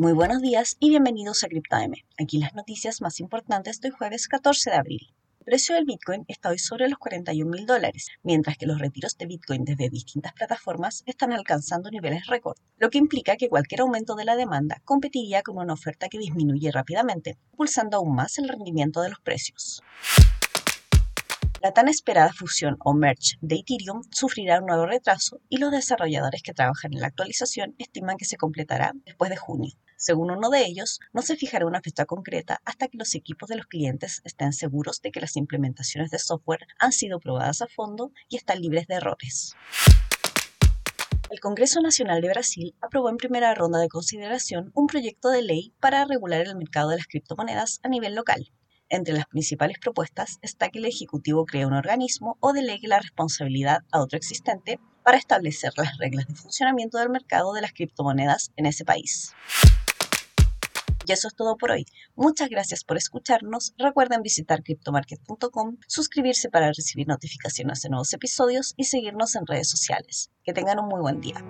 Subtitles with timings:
[0.00, 1.92] Muy buenos días y bienvenidos a CryptoM.
[2.18, 5.14] Aquí las noticias más importantes del jueves 14 de abril.
[5.38, 9.16] El precio del Bitcoin está hoy sobre los 41 mil dólares, mientras que los retiros
[9.16, 14.16] de Bitcoin desde distintas plataformas están alcanzando niveles récord, lo que implica que cualquier aumento
[14.16, 19.00] de la demanda competiría con una oferta que disminuye rápidamente, impulsando aún más el rendimiento
[19.00, 19.80] de los precios.
[21.64, 26.42] La tan esperada fusión o merge de Ethereum sufrirá un nuevo retraso y los desarrolladores
[26.42, 29.72] que trabajan en la actualización estiman que se completará después de junio.
[29.96, 33.56] Según uno de ellos, no se fijará una fecha concreta hasta que los equipos de
[33.56, 38.12] los clientes estén seguros de que las implementaciones de software han sido probadas a fondo
[38.28, 39.56] y están libres de errores.
[41.30, 45.72] El Congreso Nacional de Brasil aprobó en primera ronda de consideración un proyecto de ley
[45.80, 48.52] para regular el mercado de las criptomonedas a nivel local.
[48.94, 53.80] Entre las principales propuestas está que el Ejecutivo cree un organismo o delegue la responsabilidad
[53.90, 58.66] a otro existente para establecer las reglas de funcionamiento del mercado de las criptomonedas en
[58.66, 59.32] ese país.
[61.08, 61.86] Y eso es todo por hoy.
[62.14, 63.74] Muchas gracias por escucharnos.
[63.78, 70.30] Recuerden visitar cryptomarket.com, suscribirse para recibir notificaciones de nuevos episodios y seguirnos en redes sociales.
[70.44, 71.44] Que tengan un muy buen día.